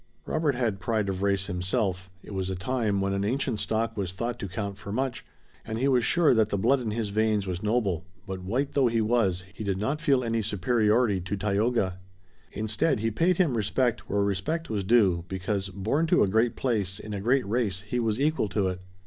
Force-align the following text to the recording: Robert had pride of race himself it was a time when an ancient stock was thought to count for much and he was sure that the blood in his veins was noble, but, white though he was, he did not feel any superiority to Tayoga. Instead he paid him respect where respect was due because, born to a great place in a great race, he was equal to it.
Robert 0.25 0.55
had 0.55 0.79
pride 0.79 1.09
of 1.09 1.21
race 1.21 1.45
himself 1.45 2.09
it 2.23 2.33
was 2.33 2.49
a 2.49 2.55
time 2.55 3.01
when 3.01 3.13
an 3.13 3.23
ancient 3.23 3.59
stock 3.59 3.95
was 3.95 4.13
thought 4.13 4.39
to 4.39 4.47
count 4.47 4.79
for 4.79 4.91
much 4.91 5.23
and 5.63 5.77
he 5.77 5.87
was 5.87 6.03
sure 6.03 6.33
that 6.33 6.49
the 6.49 6.57
blood 6.57 6.79
in 6.79 6.89
his 6.89 7.09
veins 7.09 7.45
was 7.45 7.61
noble, 7.61 8.03
but, 8.25 8.41
white 8.41 8.71
though 8.73 8.87
he 8.87 8.99
was, 8.99 9.43
he 9.53 9.63
did 9.63 9.77
not 9.77 10.01
feel 10.01 10.23
any 10.23 10.41
superiority 10.41 11.21
to 11.21 11.37
Tayoga. 11.37 11.99
Instead 12.51 13.01
he 13.01 13.11
paid 13.11 13.37
him 13.37 13.55
respect 13.55 14.09
where 14.09 14.23
respect 14.23 14.71
was 14.71 14.83
due 14.83 15.23
because, 15.27 15.69
born 15.69 16.07
to 16.07 16.23
a 16.23 16.27
great 16.27 16.55
place 16.55 16.97
in 16.97 17.13
a 17.13 17.21
great 17.21 17.45
race, 17.45 17.81
he 17.81 17.99
was 17.99 18.19
equal 18.19 18.49
to 18.49 18.69
it. 18.69 18.81